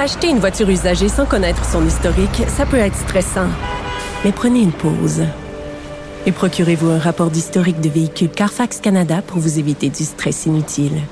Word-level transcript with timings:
Acheter 0.00 0.30
une 0.30 0.38
voiture 0.38 0.70
usagée 0.70 1.10
sans 1.10 1.26
connaître 1.26 1.62
son 1.62 1.86
historique, 1.86 2.44
ça 2.48 2.64
peut 2.64 2.78
être 2.78 2.96
stressant. 2.96 3.48
Mais 4.24 4.32
prenez 4.32 4.60
une 4.62 4.72
pause. 4.72 5.24
Et 6.24 6.32
procurez-vous 6.32 6.88
un 6.88 6.98
rapport 6.98 7.30
d'historique 7.30 7.82
de 7.82 7.90
véhicule 7.90 8.30
Carfax 8.30 8.80
Canada 8.80 9.20
pour 9.20 9.40
vous 9.40 9.58
éviter 9.58 9.90
du 9.90 10.04
stress 10.04 10.46
inutile. 10.46 11.02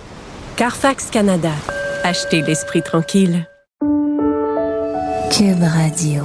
Carfax 0.57 1.11
Canada. 1.11 1.53
Achetez 2.03 2.41
l'esprit 2.41 2.83
tranquille. 2.83 3.47
Cube 5.31 5.63
Radio. 5.63 6.23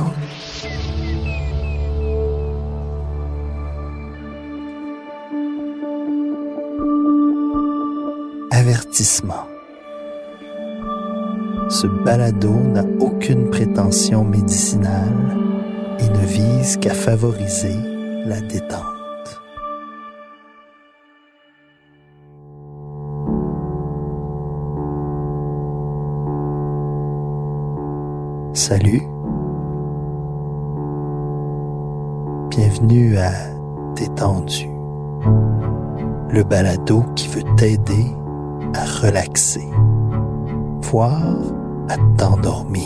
Avertissement. 8.52 9.53
Ce 11.74 11.88
balado 11.88 12.52
n'a 12.52 12.86
aucune 13.00 13.50
prétention 13.50 14.24
médicinale 14.24 15.40
et 15.98 16.08
ne 16.08 16.24
vise 16.24 16.78
qu'à 16.78 16.94
favoriser 16.94 17.76
la 18.28 18.40
détente. 18.42 18.84
Salut. 28.54 29.02
Bienvenue 32.52 33.18
à 33.18 33.32
Détendu, 33.96 34.70
le 36.30 36.44
balado 36.44 37.04
qui 37.16 37.28
veut 37.30 37.56
t'aider 37.58 38.06
à 38.76 38.86
relaxer, 39.02 39.68
voire 40.84 41.63
à 41.90 41.98
t'endormir. 42.18 42.84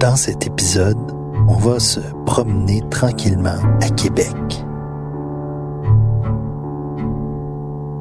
Dans 0.00 0.16
cet 0.16 0.46
épisode, 0.46 0.96
on 1.46 1.56
va 1.56 1.78
se 1.78 2.00
promener 2.24 2.82
tranquillement 2.90 3.58
à 3.82 3.88
Québec. 3.90 4.64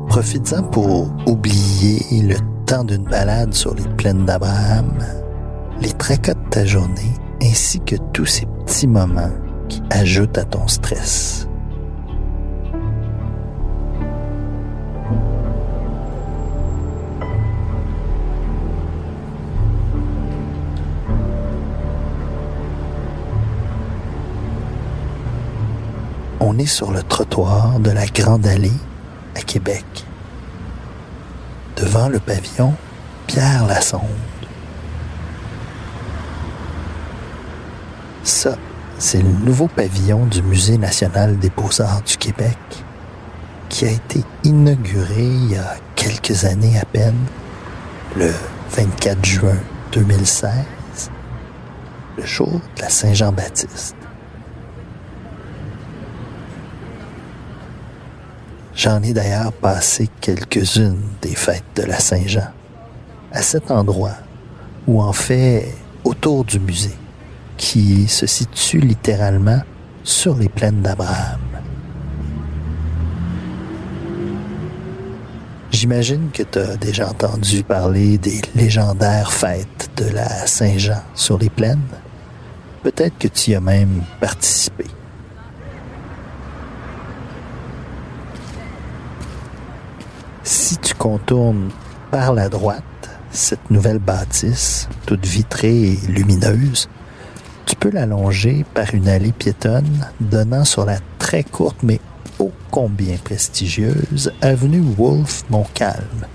Profites-en 0.07 0.63
pour 0.63 1.07
oublier 1.27 2.21
le 2.21 2.37
temps 2.65 2.85
d'une 2.85 3.03
balade 3.03 3.53
sur 3.53 3.75
les 3.75 3.87
plaines 3.97 4.25
d'Abraham, 4.25 4.93
les 5.81 5.91
tracas 5.91 6.35
de 6.35 6.49
ta 6.49 6.65
journée, 6.65 7.13
ainsi 7.41 7.81
que 7.81 7.95
tous 8.13 8.25
ces 8.25 8.45
petits 8.45 8.87
moments 8.87 9.31
qui 9.67 9.81
ajoutent 9.89 10.37
à 10.37 10.45
ton 10.45 10.67
stress. 10.67 11.48
On 26.41 26.57
est 26.57 26.65
sur 26.65 26.91
le 26.91 27.03
trottoir 27.03 27.79
de 27.79 27.91
la 27.91 28.05
Grande 28.05 28.47
Allée 28.47 28.71
à 29.35 29.41
Québec, 29.41 29.85
devant 31.75 32.07
le 32.07 32.19
pavillon 32.19 32.73
Pierre 33.27 33.65
Lassonde. 33.67 34.01
Ça, 38.23 38.57
c'est 38.97 39.21
le 39.21 39.29
nouveau 39.29 39.67
pavillon 39.67 40.25
du 40.25 40.41
Musée 40.41 40.77
national 40.77 41.37
des 41.37 41.49
beaux-arts 41.49 42.03
du 42.03 42.15
Québec 42.15 42.57
qui 43.67 43.85
a 43.85 43.91
été 43.91 44.23
inauguré 44.43 45.23
il 45.23 45.51
y 45.51 45.55
a 45.57 45.75
quelques 45.95 46.45
années 46.45 46.79
à 46.79 46.85
peine, 46.85 47.25
le 48.15 48.31
24 48.71 49.25
juin 49.25 49.57
2016, 49.91 50.51
le 52.17 52.25
jour 52.25 52.61
de 52.75 52.81
la 52.81 52.89
Saint-Jean-Baptiste. 52.89 53.98
J'en 58.79 59.03
ai 59.03 59.11
d'ailleurs 59.11 59.51
passé 59.51 60.07
quelques-unes 60.21 61.01
des 61.21 61.35
fêtes 61.35 61.65
de 61.75 61.83
la 61.83 61.99
Saint-Jean, 61.99 62.47
à 63.29 63.41
cet 63.41 63.71
endroit, 63.71 64.15
ou 64.87 65.01
en 65.01 65.11
fait 65.11 65.75
autour 66.05 66.45
du 66.45 66.61
musée, 66.61 66.95
qui 67.57 68.07
se 68.07 68.25
situe 68.25 68.79
littéralement 68.79 69.59
sur 70.01 70.37
les 70.37 70.47
plaines 70.47 70.81
d'Abraham. 70.81 71.41
J'imagine 75.71 76.29
que 76.31 76.43
tu 76.43 76.59
as 76.59 76.77
déjà 76.77 77.09
entendu 77.09 77.63
parler 77.63 78.17
des 78.17 78.39
légendaires 78.55 79.33
fêtes 79.33 79.89
de 79.97 80.05
la 80.05 80.47
Saint-Jean 80.47 81.03
sur 81.15 81.37
les 81.37 81.49
plaines. 81.49 81.83
Peut-être 82.83 83.17
que 83.17 83.27
tu 83.27 83.51
y 83.51 83.55
as 83.55 83.59
même 83.59 84.03
participé. 84.21 84.85
Si 90.51 90.77
tu 90.77 90.95
contournes 90.95 91.69
par 92.09 92.33
la 92.33 92.49
droite 92.49 92.83
cette 93.29 93.69
nouvelle 93.69 93.99
bâtisse, 93.99 94.89
toute 95.05 95.23
vitrée 95.23 95.91
et 95.91 95.99
lumineuse, 96.07 96.89
tu 97.67 97.75
peux 97.75 97.91
l'allonger 97.91 98.65
par 98.73 98.95
une 98.95 99.07
allée 99.07 99.31
piétonne 99.31 100.07
donnant 100.19 100.65
sur 100.65 100.85
la 100.85 100.97
très 101.19 101.43
courte 101.43 101.83
mais 101.83 101.99
ô 102.39 102.51
combien 102.71 103.15
prestigieuse 103.17 104.33
avenue 104.41 104.81
Wolfe 104.97 105.43
Montcalm. 105.51 106.25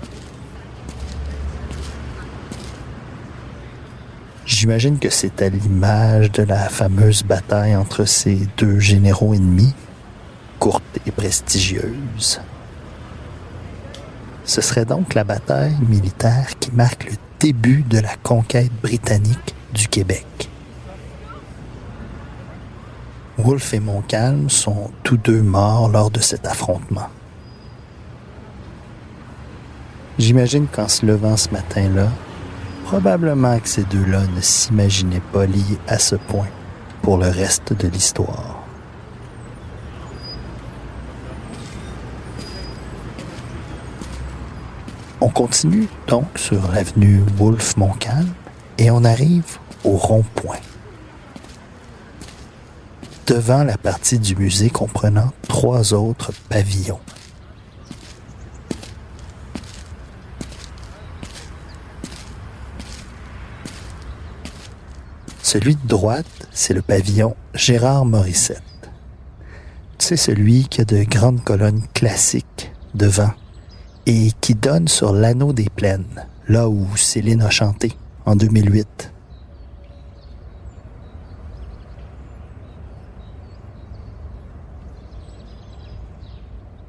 J'imagine 4.45 4.97
que 4.97 5.09
c'est 5.09 5.41
à 5.41 5.49
l'image 5.49 6.31
de 6.31 6.43
la 6.43 6.69
fameuse 6.69 7.23
bataille 7.23 7.75
entre 7.75 8.05
ces 8.05 8.47
deux 8.55 8.79
généraux 8.79 9.33
ennemis, 9.33 9.73
courte 10.57 10.85
et 11.05 11.11
prestigieuse. 11.11 12.39
Ce 14.45 14.61
serait 14.61 14.85
donc 14.85 15.15
la 15.15 15.23
bataille 15.23 15.75
militaire 15.89 16.57
qui 16.59 16.71
marque 16.71 17.05
le 17.05 17.17
début 17.39 17.83
de 17.83 17.99
la 17.99 18.15
conquête 18.23 18.71
britannique 18.81 19.55
du 19.73 19.87
Québec. 19.87 20.25
Wolfe 23.37 23.73
et 23.73 23.79
Montcalm 23.79 24.49
sont 24.49 24.91
tous 25.03 25.17
deux 25.17 25.41
morts 25.41 25.89
lors 25.89 26.09
de 26.09 26.21
cet 26.21 26.47
affrontement. 26.47 27.09
J'imagine 30.17 30.67
qu'en 30.67 30.87
se 30.87 31.05
levant 31.05 31.35
ce 31.35 31.49
matin-là, 31.49 32.07
probablement 32.85 33.59
que 33.59 33.67
ces 33.67 33.83
deux-là 33.83 34.21
ne 34.35 34.41
s'imaginaient 34.41 35.21
pas 35.33 35.45
liés 35.45 35.79
à 35.87 35.99
ce 35.99 36.15
point 36.15 36.47
pour 37.01 37.17
le 37.17 37.27
reste 37.27 37.73
de 37.73 37.87
l'histoire. 37.89 38.61
On 45.19 45.24
continue 45.35 45.89
donc 46.07 46.25
sur 46.37 46.71
l'avenue 46.71 47.21
Wolfe-Montcalm 47.35 48.33
et 48.77 48.89
on 48.89 49.03
arrive 49.03 49.57
au 49.83 49.97
rond-point. 49.97 50.61
Devant 53.27 53.65
la 53.65 53.77
partie 53.77 54.17
du 54.17 54.33
musée 54.37 54.69
comprenant 54.69 55.33
trois 55.49 55.93
autres 55.93 56.31
pavillons. 56.47 57.01
Celui 65.43 65.75
de 65.75 65.85
droite, 65.85 66.47
c'est 66.53 66.73
le 66.73 66.81
pavillon 66.81 67.35
Gérard 67.53 68.05
Morissette. 68.05 68.63
C'est 69.97 70.17
celui 70.17 70.69
qui 70.69 70.79
a 70.79 70.85
de 70.85 71.03
grandes 71.03 71.43
colonnes 71.43 71.83
classiques 71.93 72.71
devant 72.93 73.31
et 74.05 74.31
qui 74.41 74.55
donne 74.55 74.87
sur 74.87 75.13
l'anneau 75.13 75.53
des 75.53 75.69
plaines, 75.69 76.27
là 76.47 76.69
où 76.69 76.95
Céline 76.95 77.41
a 77.41 77.49
chanté 77.49 77.97
en 78.25 78.35
2008. 78.35 79.11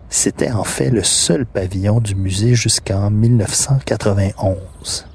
C'était 0.08 0.50
en 0.50 0.64
fait 0.64 0.90
le 0.90 1.02
seul 1.02 1.46
pavillon 1.46 2.00
du 2.00 2.14
musée 2.14 2.54
jusqu'en 2.54 3.10
1991. 3.10 5.06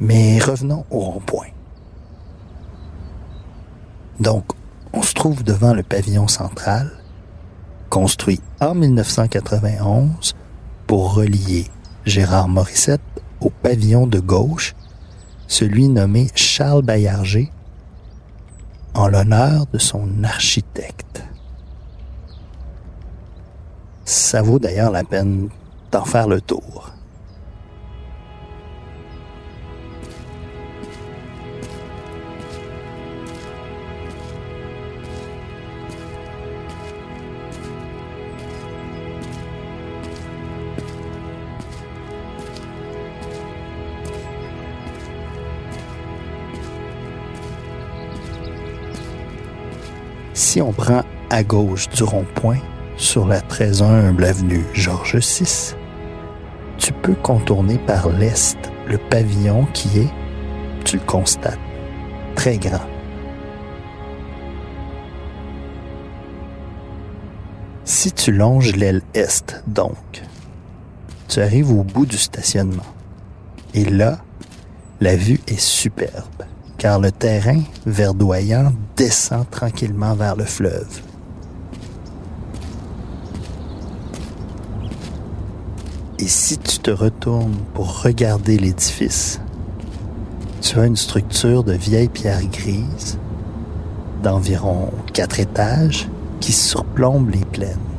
Mais 0.00 0.38
revenons 0.38 0.84
au 0.90 1.00
rond-point. 1.00 1.48
Donc, 4.20 4.44
on 4.96 5.02
se 5.02 5.12
trouve 5.12 5.44
devant 5.44 5.74
le 5.74 5.82
pavillon 5.82 6.26
central, 6.26 6.90
construit 7.90 8.40
en 8.60 8.74
1991 8.74 10.34
pour 10.86 11.14
relier 11.14 11.66
Gérard 12.06 12.48
Morissette 12.48 13.02
au 13.40 13.50
pavillon 13.50 14.06
de 14.06 14.18
gauche, 14.20 14.74
celui 15.48 15.88
nommé 15.88 16.28
Charles 16.34 16.82
Baillarger, 16.82 17.52
en 18.94 19.08
l'honneur 19.08 19.66
de 19.70 19.78
son 19.78 20.24
architecte. 20.24 21.22
Ça 24.06 24.40
vaut 24.40 24.58
d'ailleurs 24.58 24.90
la 24.90 25.04
peine 25.04 25.50
d'en 25.92 26.06
faire 26.06 26.26
le 26.26 26.40
tour. 26.40 26.92
Si 50.36 50.60
on 50.60 50.70
prend 50.70 51.02
à 51.30 51.42
gauche 51.42 51.88
du 51.88 52.02
rond-point, 52.02 52.58
sur 52.98 53.26
la 53.26 53.40
très 53.40 53.80
humble 53.80 54.22
avenue 54.22 54.66
Georges 54.74 55.16
VI, 55.16 55.74
tu 56.76 56.92
peux 56.92 57.14
contourner 57.14 57.78
par 57.78 58.10
l'est 58.10 58.58
le 58.86 58.98
pavillon 58.98 59.66
qui 59.72 60.00
est, 60.00 60.10
tu 60.84 60.98
le 60.98 61.02
constates, 61.04 61.58
très 62.34 62.58
grand. 62.58 62.84
Si 67.86 68.12
tu 68.12 68.30
longes 68.30 68.76
l'aile 68.76 69.00
est, 69.14 69.64
donc, 69.66 70.22
tu 71.28 71.40
arrives 71.40 71.72
au 71.72 71.82
bout 71.82 72.04
du 72.04 72.18
stationnement. 72.18 72.92
Et 73.72 73.86
là, 73.86 74.18
la 75.00 75.16
vue 75.16 75.40
est 75.46 75.58
superbe 75.58 76.44
car 76.78 77.00
le 77.00 77.10
terrain 77.10 77.62
verdoyant 77.86 78.72
descend 78.96 79.48
tranquillement 79.50 80.14
vers 80.14 80.36
le 80.36 80.44
fleuve. 80.44 81.00
Et 86.18 86.28
si 86.28 86.58
tu 86.58 86.78
te 86.78 86.90
retournes 86.90 87.58
pour 87.74 88.02
regarder 88.02 88.58
l'édifice, 88.58 89.40
tu 90.62 90.78
as 90.78 90.86
une 90.86 90.96
structure 90.96 91.62
de 91.62 91.74
vieille 91.74 92.08
pierre 92.08 92.44
grise 92.46 93.18
d'environ 94.22 94.90
quatre 95.12 95.40
étages 95.40 96.08
qui 96.40 96.52
surplombe 96.52 97.30
les 97.30 97.44
plaines. 97.44 97.95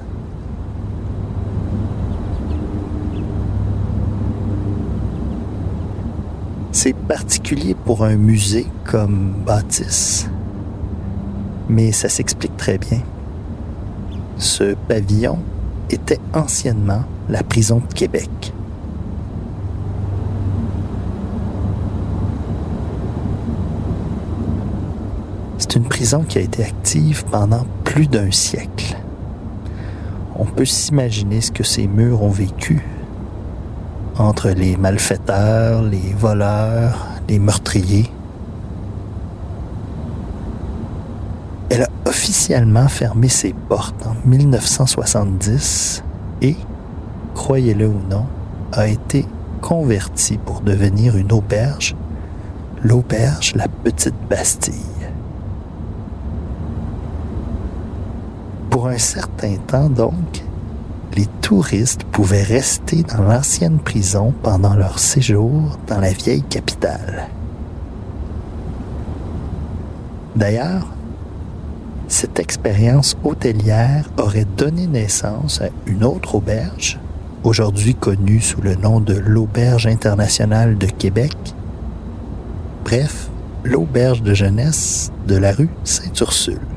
C'est 6.80 6.94
particulier 6.94 7.74
pour 7.74 8.04
un 8.04 8.18
musée 8.18 8.68
comme 8.84 9.34
bâtisse, 9.44 10.30
mais 11.68 11.92
ça 11.92 12.08
s'explique 12.08 12.56
très 12.56 12.78
bien. 12.78 13.00
Ce 14.38 14.76
pavillon 14.88 15.40
était 15.90 16.20
anciennement 16.36 17.02
la 17.30 17.42
prison 17.42 17.78
de 17.78 17.92
Québec. 17.92 18.30
C'est 25.58 25.78
une 25.78 25.86
prison 25.86 26.22
qui 26.30 26.38
a 26.38 26.42
été 26.42 26.64
active 26.64 27.26
pendant 27.32 27.66
plus 27.86 28.06
d'un 28.06 28.30
siècle. 28.30 28.96
On 30.36 30.46
peut 30.46 30.66
s'imaginer 30.66 31.42
ce 31.42 31.52
que 31.52 31.64
ces 31.64 31.88
murs 31.88 32.22
ont 32.22 32.30
vécu 32.30 32.84
entre 34.20 34.50
les 34.50 34.78
malfaiteurs, 34.78 35.84
les 35.84 36.14
voleurs, 36.18 37.08
les 37.28 37.40
meurtriers. 37.40 38.10
Elle 41.70 41.84
a 41.84 41.90
officiellement 42.06 42.88
fermé 42.88 43.28
ses 43.28 43.54
portes 43.54 44.06
en 44.06 44.16
1970 44.28 46.04
et, 46.42 46.56
croyez-le 47.36 47.88
ou 47.88 48.02
non, 48.10 48.26
a 48.72 48.88
été 48.88 49.26
convertie 49.62 50.38
pour 50.38 50.62
devenir 50.62 51.18
une 51.18 51.32
auberge, 51.32 51.96
l'auberge 52.84 53.54
La 53.56 53.68
Petite 53.68 54.16
Bastille. 54.30 54.74
Pour 58.70 58.88
un 58.88 58.98
certain 58.98 59.56
temps 59.68 59.90
donc, 59.90 60.44
les 61.18 61.26
touristes 61.42 62.04
pouvaient 62.04 62.44
rester 62.44 63.02
dans 63.02 63.24
l'ancienne 63.24 63.80
prison 63.80 64.34
pendant 64.44 64.76
leur 64.76 65.00
séjour 65.00 65.80
dans 65.88 66.00
la 66.00 66.12
vieille 66.12 66.44
capitale. 66.44 67.28
D'ailleurs, 70.36 70.86
cette 72.08 72.40
expérience 72.40 73.18
hôtelière 73.24 74.08
aurait 74.20 74.46
donné 74.46 74.86
naissance 74.86 75.60
à 75.60 75.70
une 75.88 76.04
autre 76.04 76.36
auberge, 76.36 77.00
aujourd'hui 77.44 77.96
connue 77.96 78.40
sous 78.40 78.62
le 78.62 78.76
nom 78.76 79.00
de 79.00 79.16
l'Auberge 79.16 79.88
internationale 79.88 80.78
de 80.78 80.86
Québec. 80.86 81.36
Bref, 82.86 83.30
l'auberge 83.64 84.22
de 84.22 84.36
jeunesse 84.36 85.12
de 85.28 85.36
la 85.36 85.52
rue 85.52 85.70
Sainte-Ursule. 85.84 86.77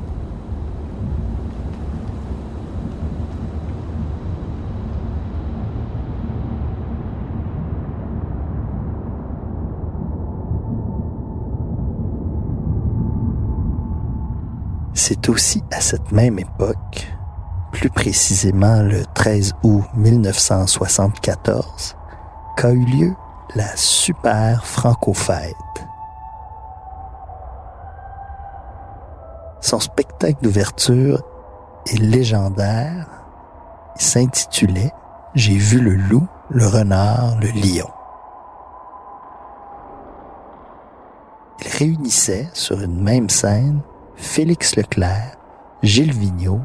C'est 15.12 15.28
aussi 15.28 15.60
à 15.72 15.80
cette 15.80 16.12
même 16.12 16.38
époque, 16.38 17.12
plus 17.72 17.90
précisément 17.90 18.80
le 18.80 19.04
13 19.12 19.54
août 19.64 19.82
1974, 19.96 21.96
qu'a 22.56 22.70
eu 22.70 22.84
lieu 22.84 23.12
la 23.56 23.66
Super 23.74 24.64
Franco-Fête. 24.64 25.56
Son 29.60 29.80
spectacle 29.80 30.44
d'ouverture 30.44 31.24
est 31.92 31.98
légendaire. 31.98 33.08
Il 33.96 34.02
s'intitulait 34.02 34.92
J'ai 35.34 35.56
vu 35.56 35.80
le 35.80 35.96
loup, 35.96 36.28
le 36.50 36.68
renard, 36.68 37.36
le 37.40 37.48
lion. 37.48 37.90
Il 41.64 41.78
réunissait 41.78 42.48
sur 42.52 42.80
une 42.80 43.02
même 43.02 43.28
scène 43.28 43.80
Félix 44.20 44.76
Leclerc, 44.76 45.38
Gilles 45.82 46.12
Vigneault 46.12 46.60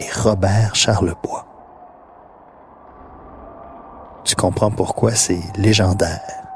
et 0.00 0.10
Robert 0.20 0.74
Charlebois. 0.74 1.46
Tu 4.24 4.34
comprends 4.34 4.70
pourquoi 4.70 5.12
c'est 5.12 5.42
légendaire. 5.56 6.48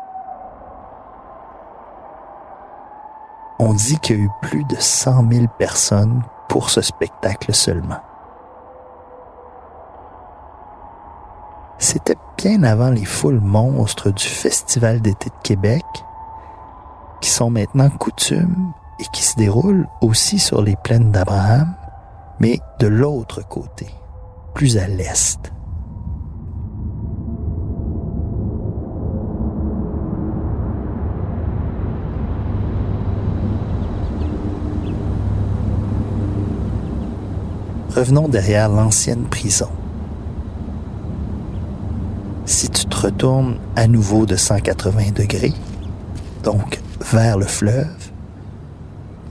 On 3.58 3.74
dit 3.74 3.98
qu'il 3.98 4.16
y 4.16 4.20
a 4.20 4.24
eu 4.24 4.30
plus 4.40 4.64
de 4.64 4.76
100 4.76 5.30
000 5.30 5.46
personnes 5.58 6.22
pour 6.48 6.70
ce 6.70 6.80
spectacle 6.80 7.54
seulement. 7.54 8.00
C'était 11.76 12.16
bien 12.38 12.62
avant 12.62 12.90
les 12.90 13.04
foules 13.04 13.40
monstres 13.40 14.10
du 14.10 14.26
Festival 14.26 15.02
d'été 15.02 15.28
de 15.28 15.42
Québec, 15.42 15.84
qui 17.20 17.28
sont 17.28 17.50
maintenant 17.50 17.90
coutumes 17.90 18.72
et 19.00 19.04
qui 19.12 19.22
se 19.22 19.36
déroule 19.36 19.86
aussi 20.00 20.38
sur 20.38 20.62
les 20.62 20.76
plaines 20.76 21.12
d'Abraham, 21.12 21.74
mais 22.40 22.60
de 22.80 22.86
l'autre 22.86 23.46
côté, 23.46 23.86
plus 24.54 24.76
à 24.78 24.86
l'est. 24.86 25.52
Revenons 37.94 38.28
derrière 38.28 38.68
l'ancienne 38.68 39.24
prison. 39.24 39.70
Si 42.44 42.68
tu 42.70 42.86
te 42.86 42.96
retournes 42.96 43.58
à 43.74 43.88
nouveau 43.88 44.24
de 44.24 44.36
180 44.36 45.10
degrés, 45.16 45.52
donc 46.44 46.80
vers 47.12 47.38
le 47.38 47.44
fleuve, 47.44 48.12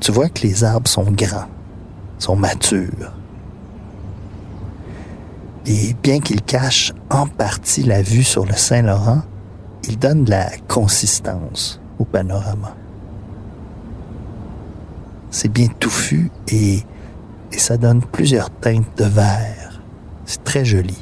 tu 0.08 0.14
vois 0.14 0.30
que 0.30 0.48
les 0.48 0.64
arbres 0.64 0.88
sont 0.88 1.12
grands, 1.12 1.50
sont 2.18 2.38
matures. 2.38 3.12
Et 5.66 5.94
bien 6.02 6.22
qu'ils 6.22 6.42
cachent 6.42 6.94
en 7.10 7.28
partie 7.28 7.84
la 7.84 8.02
vue 8.02 8.24
sur 8.24 8.46
le 8.46 8.54
Saint-Laurent, 8.54 9.24
ils 9.84 10.00
donnent 10.00 10.24
de 10.24 10.30
la 10.30 10.50
consistance 10.70 11.82
au 12.00 12.06
panorama. 12.06 12.74
C'est 15.30 15.50
bien 15.50 15.68
touffu 15.78 16.32
et, 16.48 16.86
et 17.52 17.58
ça 17.58 17.76
donne 17.76 18.02
plusieurs 18.02 18.50
teintes 18.50 18.98
de 18.98 19.04
vert. 19.04 19.82
C'est 20.26 20.46
très 20.46 20.64
joli. 20.64 20.98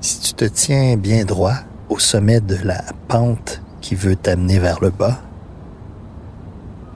Si 0.00 0.18
tu 0.18 0.34
te 0.34 0.46
tiens 0.46 0.96
bien 0.96 1.24
droit 1.24 1.58
au 1.88 2.00
sommet 2.00 2.40
de 2.40 2.56
la 2.64 2.82
pente 3.06 3.62
qui 3.80 3.94
veut 3.94 4.16
t'amener 4.16 4.58
vers 4.58 4.80
le 4.80 4.90
bas, 4.90 5.20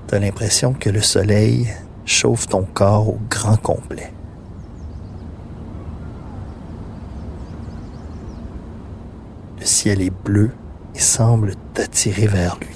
tu 0.08 0.14
as 0.14 0.18
l'impression 0.18 0.72
que 0.72 0.88
le 0.88 1.02
soleil 1.02 1.68
chauffe 2.06 2.48
ton 2.48 2.62
corps 2.62 3.08
au 3.08 3.18
grand 3.28 3.56
complet. 3.56 4.10
Le 9.60 9.66
ciel 9.66 10.00
est 10.00 10.10
bleu 10.24 10.50
et 10.94 10.98
semble 10.98 11.54
t'attirer 11.74 12.26
vers 12.26 12.58
lui. 12.58 12.74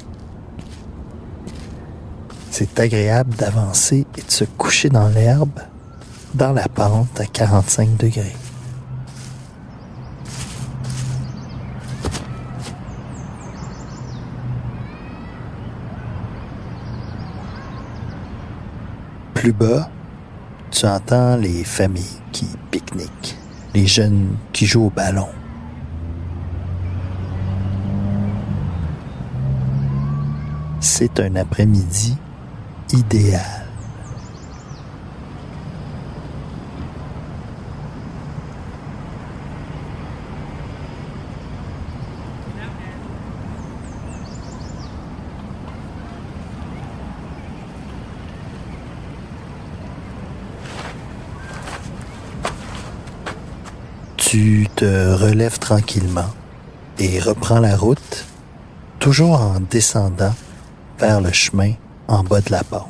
C'est 2.50 2.78
agréable 2.78 3.34
d'avancer 3.34 4.06
et 4.18 4.22
de 4.22 4.30
se 4.30 4.44
coucher 4.44 4.90
dans 4.90 5.08
l'herbe, 5.08 5.58
dans 6.34 6.52
la 6.52 6.68
pente 6.68 7.18
à 7.18 7.24
45 7.24 7.96
degrés. 7.96 8.36
Plus 19.42 19.52
bas, 19.52 19.90
tu 20.70 20.86
entends 20.86 21.34
les 21.34 21.64
familles 21.64 22.20
qui 22.30 22.46
pique-niquent, 22.70 23.36
les 23.74 23.88
jeunes 23.88 24.36
qui 24.52 24.66
jouent 24.66 24.84
au 24.84 24.90
ballon. 24.90 25.26
C'est 30.78 31.18
un 31.18 31.34
après-midi 31.34 32.16
idéal. 32.92 33.61
Tu 54.32 54.66
te 54.76 55.12
relèves 55.12 55.58
tranquillement 55.58 56.30
et 56.98 57.20
reprends 57.20 57.60
la 57.60 57.76
route, 57.76 58.24
toujours 58.98 59.38
en 59.38 59.60
descendant 59.60 60.34
vers 60.98 61.20
le 61.20 61.30
chemin 61.32 61.74
en 62.08 62.24
bas 62.24 62.40
de 62.40 62.50
la 62.50 62.64
pente. 62.64 62.88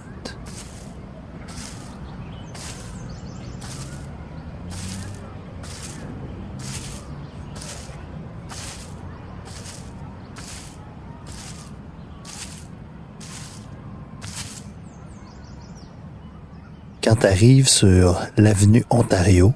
Quand 17.02 17.16
tu 17.16 17.26
arrives 17.26 17.66
sur 17.66 18.20
l'avenue 18.36 18.84
Ontario, 18.90 19.52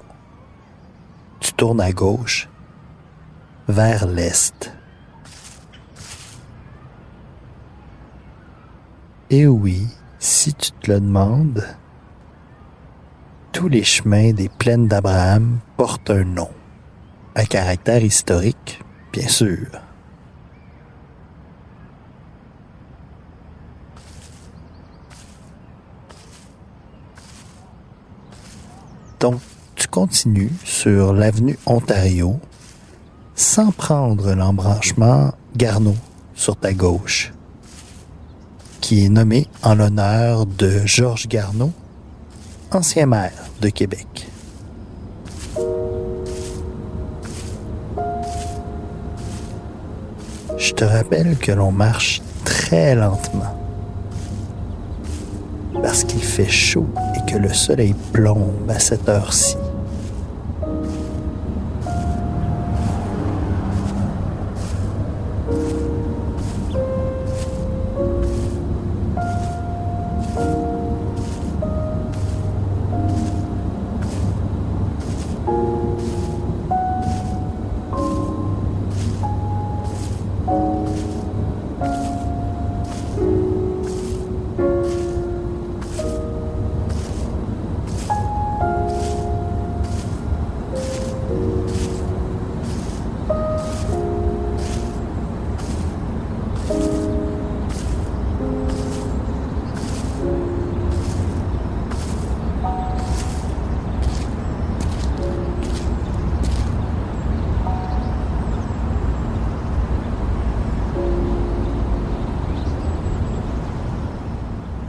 tu 1.57 1.65
tournes 1.65 1.81
à 1.81 1.93
gauche 1.93 2.49
vers 3.67 4.07
l'est. 4.07 4.73
Et 9.31 9.47
oui, 9.47 9.87
si 10.19 10.53
tu 10.53 10.71
te 10.73 10.93
le 10.93 11.01
demandes, 11.01 11.67
tous 13.53 13.69
les 13.69 13.85
chemins 13.85 14.33
des 14.33 14.51
plaines 14.51 14.87
d'Abraham 14.87 15.59
portent 15.79 16.11
un 16.11 16.25
nom, 16.25 16.51
un 17.35 17.45
caractère 17.45 18.05
historique, 18.05 18.83
bien 19.13 19.29
sûr. 19.29 19.67
Donc, 29.19 29.41
tu 29.97 30.01
continues 30.01 30.53
sur 30.63 31.15
l'avenue 31.15 31.59
Ontario 31.65 32.39
sans 33.35 33.71
prendre 33.71 34.35
l'embranchement 34.35 35.33
Garneau 35.57 35.95
sur 36.35 36.55
ta 36.55 36.75
gauche, 36.75 37.33
qui 38.83 39.07
est 39.07 39.09
nommé 39.09 39.47
en 39.63 39.75
l'honneur 39.75 40.45
de 40.45 40.83
Georges 40.85 41.29
Garneau, 41.29 41.73
ancien 42.73 43.07
maire 43.07 43.33
de 43.63 43.71
Québec. 43.71 44.29
Je 50.59 50.73
te 50.73 50.85
rappelle 50.85 51.39
que 51.39 51.53
l'on 51.53 51.73
marche 51.73 52.21
très 52.45 52.95
lentement 52.95 53.57
parce 55.83 56.05
qu'il 56.05 56.23
fait 56.23 56.51
chaud 56.51 56.87
et 57.17 57.31
que 57.31 57.39
le 57.39 57.55
soleil 57.55 57.95
plombe 58.13 58.69
à 58.69 58.79
cette 58.79 59.09
heure-ci. 59.09 59.57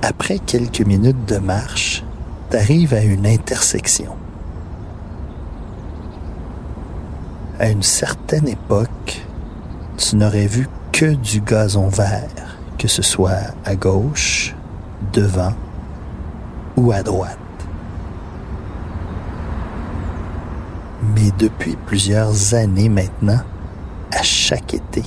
Après 0.09 0.39
quelques 0.39 0.87
minutes 0.87 1.25
de 1.25 1.37
marche, 1.37 2.01
tu 2.49 2.55
arrives 2.55 2.93
à 2.93 3.03
une 3.03 3.27
intersection. 3.27 4.15
À 7.59 7.67
une 7.67 7.83
certaine 7.83 8.47
époque, 8.47 9.21
tu 9.97 10.15
n'aurais 10.15 10.47
vu 10.47 10.69
que 10.93 11.07
du 11.07 11.41
gazon 11.41 11.89
vert, 11.89 12.57
que 12.77 12.87
ce 12.87 13.01
soit 13.01 13.51
à 13.65 13.75
gauche, 13.75 14.55
devant 15.11 15.51
ou 16.77 16.93
à 16.93 17.03
droite. 17.03 17.37
Mais 21.17 21.31
depuis 21.37 21.75
plusieurs 21.85 22.53
années 22.53 22.87
maintenant, 22.87 23.41
à 24.13 24.23
chaque 24.23 24.73
été, 24.73 25.03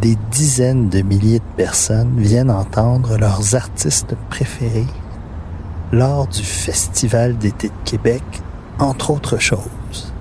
des 0.00 0.16
dizaines 0.30 0.88
de 0.88 1.00
milliers 1.00 1.38
de 1.38 1.56
personnes 1.56 2.18
viennent 2.18 2.50
entendre 2.50 3.16
leurs 3.16 3.54
artistes 3.54 4.14
préférés 4.28 4.86
lors 5.92 6.26
du 6.26 6.42
Festival 6.42 7.38
d'été 7.38 7.68
de 7.68 7.90
Québec, 7.90 8.22
entre 8.78 9.10
autres 9.10 9.38
choses. 9.38 10.12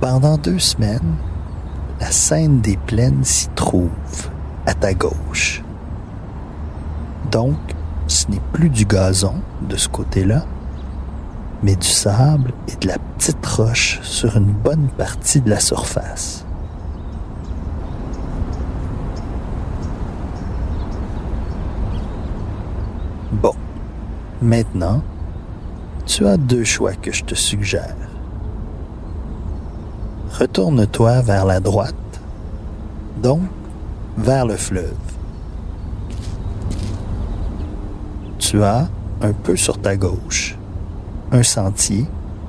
Pendant 0.00 0.38
deux 0.38 0.58
semaines, 0.58 1.16
la 2.00 2.10
scène 2.12 2.60
des 2.60 2.76
plaines 2.76 3.24
s'y 3.24 3.48
trouve, 3.48 3.90
à 4.66 4.74
ta 4.74 4.94
gauche. 4.94 5.64
Donc, 7.32 7.56
ce 8.06 8.30
n'est 8.30 8.42
plus 8.52 8.70
du 8.70 8.84
gazon 8.84 9.34
de 9.62 9.76
ce 9.76 9.88
côté-là, 9.88 10.44
mais 11.62 11.76
du 11.76 11.86
sable 11.86 12.52
et 12.68 12.76
de 12.76 12.88
la 12.88 12.98
petite 12.98 13.44
roche 13.46 14.00
sur 14.02 14.36
une 14.36 14.52
bonne 14.52 14.88
partie 14.96 15.40
de 15.40 15.50
la 15.50 15.60
surface. 15.60 16.44
Bon, 23.32 23.54
maintenant, 24.40 25.02
tu 26.06 26.26
as 26.26 26.36
deux 26.36 26.64
choix 26.64 26.94
que 26.94 27.12
je 27.12 27.24
te 27.24 27.34
suggère. 27.34 27.96
Retourne-toi 30.38 31.22
vers 31.22 31.44
la 31.44 31.60
droite, 31.60 31.94
donc 33.22 33.42
vers 34.16 34.46
le 34.46 34.56
fleuve. 34.56 34.94
Tu 38.38 38.62
as 38.62 38.88
un 39.20 39.32
peu 39.32 39.56
sur 39.56 39.80
ta 39.80 39.96
gauche 39.96 40.57
un 41.32 41.42
sentier 41.42 42.06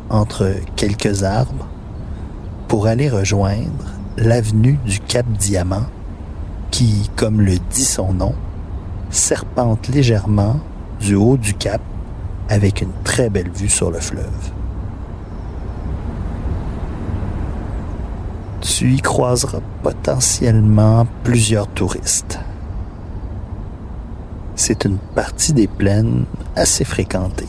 entre 0.10 0.52
quelques 0.76 1.24
arbres 1.24 1.68
pour 2.68 2.88
aller 2.88 3.10
rejoindre 3.10 3.86
l'avenue 4.18 4.80
du 4.86 5.00
Cap 5.00 5.26
Diamant 5.28 5.86
qui, 6.72 7.10
comme 7.16 7.42
le 7.42 7.58
dit 7.72 7.86
son 7.86 8.14
nom, 8.14 8.34
serpente 9.10 9.88
légèrement 9.88 10.60
du 11.00 11.16
haut 11.16 11.38
du 11.38 11.54
cap 11.54 11.82
avec 12.50 12.82
une 12.82 12.92
très 13.04 13.30
belle 13.30 13.50
vue 13.50 13.70
sur 13.70 13.92
le 13.92 14.00
fleuve. 14.00 14.52
Tu 18.62 18.94
y 18.94 19.02
croiseras 19.02 19.62
potentiellement 19.84 21.08
plusieurs 21.24 21.68
touristes. 21.68 22.40
C'est 24.56 24.84
une 24.86 24.98
partie 25.16 25.54
des 25.54 25.68
plaines 25.68 26.26
assez 26.56 26.84
fréquentée. 26.84 27.48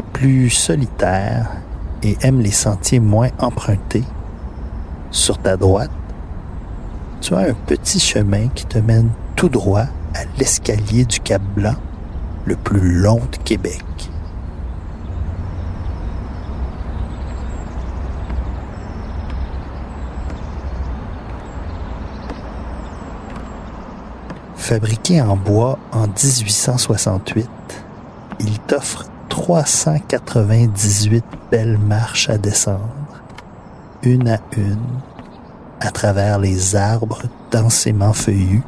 Plus 0.00 0.48
solitaire 0.48 1.50
et 2.02 2.16
aimes 2.22 2.40
les 2.40 2.50
sentiers 2.50 2.98
moins 2.98 3.28
empruntés, 3.38 4.04
sur 5.10 5.36
ta 5.36 5.58
droite, 5.58 5.90
tu 7.20 7.34
as 7.34 7.40
un 7.40 7.52
petit 7.52 8.00
chemin 8.00 8.48
qui 8.48 8.64
te 8.64 8.78
mène 8.78 9.10
tout 9.36 9.50
droit 9.50 9.84
à 10.14 10.24
l'escalier 10.38 11.04
du 11.04 11.20
Cap 11.20 11.42
Blanc, 11.54 11.74
le 12.46 12.56
plus 12.56 12.94
long 12.94 13.20
de 13.30 13.36
Québec. 13.44 13.84
Fabriqué 24.56 25.20
en 25.20 25.36
bois 25.36 25.78
en 25.92 26.06
1868, 26.06 27.48
il 28.40 28.58
t'offre 28.60 29.11
398 29.32 31.24
belles 31.50 31.78
marches 31.78 32.28
à 32.28 32.36
descendre, 32.36 33.22
une 34.02 34.28
à 34.28 34.36
une, 34.58 34.76
à 35.80 35.90
travers 35.90 36.38
les 36.38 36.76
arbres 36.76 37.22
densément 37.50 38.12
feuillus, 38.12 38.62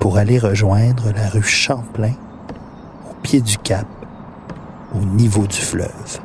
pour 0.00 0.16
aller 0.16 0.40
rejoindre 0.40 1.12
la 1.14 1.28
rue 1.28 1.44
Champlain 1.44 2.14
au 3.08 3.14
pied 3.22 3.40
du 3.40 3.56
cap, 3.56 3.86
au 4.96 4.98
niveau 4.98 5.46
du 5.46 5.60
fleuve. 5.60 6.18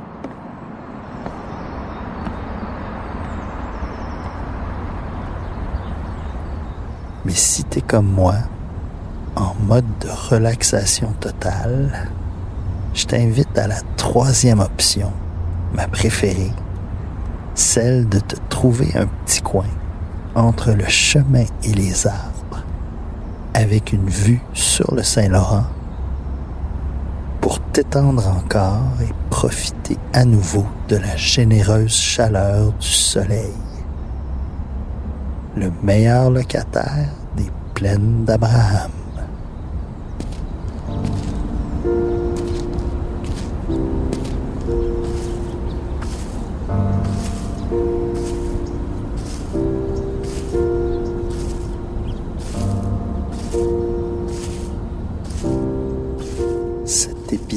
Mais 7.24 7.36
si 7.36 7.63
t'es 7.63 7.82
comme 7.82 8.12
moi, 8.12 8.34
en 9.36 9.53
mode 9.67 9.86
de 10.01 10.10
relaxation 10.10 11.13
totale, 11.20 12.10
je 12.98 13.06
t'invite 13.06 13.56
à 13.60 13.68
la 13.68 13.80
troisième 13.96 14.60
option, 14.60 15.12
ma 15.75 15.88
préférée, 15.88 16.51
celle 17.54 18.10
de 18.10 18.20
te 18.20 18.36
trouver 18.50 18.92
un 18.96 19.06
petit 19.06 19.42
coin 19.42 19.68
entre 20.34 20.72
le 20.72 20.88
chemin 20.88 21.46
et 21.63 21.74
les 21.74 22.08
arbres, 22.08 22.63
avec 23.54 23.93
une 23.93 24.10
vue 24.10 24.41
sur 24.54 24.95
le 24.95 25.04
Saint-Laurent, 25.04 25.65
pour 27.39 27.60
t'étendre 27.60 28.28
encore 28.28 29.00
et 29.04 29.13
profiter 29.30 29.98
à 30.13 30.26
nouveau 30.26 30.65
de 30.89 30.95
la 30.95 31.15
généreuse 31.15 31.93
chaleur 31.93 32.72
du 32.72 32.88
soleil. 32.88 33.54
Le 35.56 35.72
meilleur 35.84 36.32
locataire 36.32 37.10
des 37.36 37.52
plaines 37.76 38.26
d'Abraham. 38.26 38.97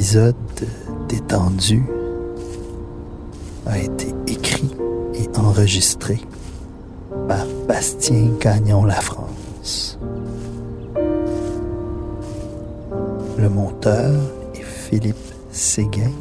épisode 0.00 0.34
détendu 1.10 1.84
a 3.66 3.78
été 3.78 4.14
écrit 4.26 4.74
et 5.12 5.28
enregistré 5.38 6.18
par 7.28 7.44
Bastien 7.68 8.30
Gagnon 8.40 8.86
La 8.86 8.94
France. 8.94 9.98
Le 13.36 13.50
monteur 13.50 14.18
est 14.54 14.62
Philippe 14.62 15.16
Séguin 15.52 16.12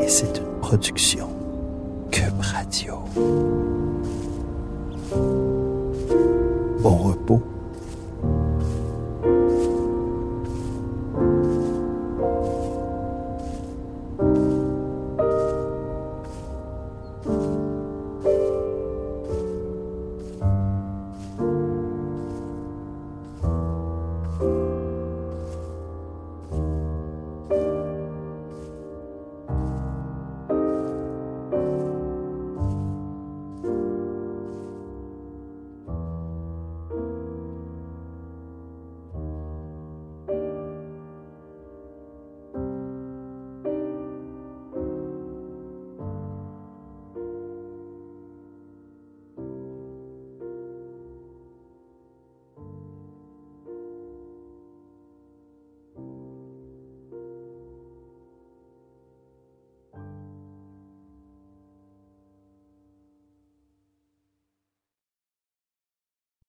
et 0.00 0.08
c'est 0.08 0.36
une 0.36 0.60
production 0.60 1.28
Cube 2.10 2.40
Radio. 2.40 2.94
Bon 6.82 6.96
repos. 6.96 7.53